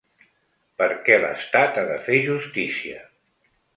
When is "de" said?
1.91-1.99